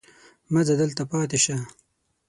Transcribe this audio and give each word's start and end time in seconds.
مه 0.51 0.61
ځه 0.67 0.73
دلته 0.81 1.03
پاتې 1.11 1.37
شه. 1.43 1.57